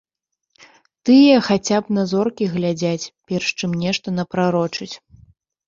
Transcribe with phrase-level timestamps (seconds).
[1.09, 4.93] Тыя хаця б на зоркі глядзяць, перш чым нешта напрарочыць.